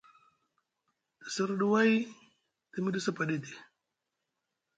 Te 1.19 1.27
siriɗi 1.33 1.65
way, 1.73 1.91
te 2.71 2.77
miɗi 2.83 2.99
sapaɗi 3.05 3.33
edi. 3.37 3.53